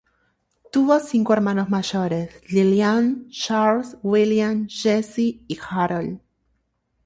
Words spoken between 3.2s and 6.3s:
Charles, William, Jessie, y Harold.